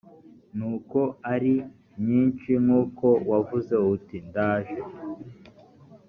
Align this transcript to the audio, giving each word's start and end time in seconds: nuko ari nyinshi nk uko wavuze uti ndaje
nuko 0.57 0.99
ari 1.33 1.53
nyinshi 2.05 2.51
nk 2.63 2.69
uko 2.81 3.07
wavuze 3.29 3.73
uti 3.95 4.17
ndaje 4.29 4.79